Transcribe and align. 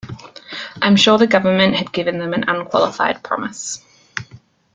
I'm 0.81 0.95
sure 0.95 1.19
the 1.19 1.27
government 1.27 1.75
had 1.75 1.91
given 1.91 2.17
them 2.17 2.33
an 2.33 2.45
unqualified 2.49 3.21
promise. 3.23 3.85